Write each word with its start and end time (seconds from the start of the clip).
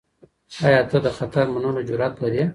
آیا 0.65 0.81
ته 0.89 0.97
د 1.05 1.07
خطر 1.17 1.45
منلو 1.53 1.81
جرئت 1.89 2.13
لرې؟ 2.21 2.43